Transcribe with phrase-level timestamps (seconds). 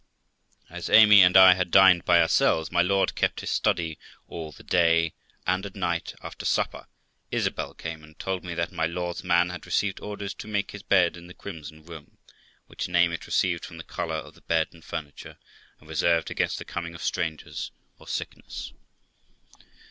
[0.67, 4.63] As Amy and I had dined by ourselves, my lord kept his study all the
[4.63, 5.13] day,
[5.45, 6.87] and at night, after supper,
[7.31, 10.81] Isabel came and told me that my lord's man had received orders to make his
[10.81, 12.17] bed in the crimson room,
[12.65, 15.37] which name it received from the colour of the bed and furniture,
[15.79, 18.73] and was reserved against the coming of strangers, or sickness.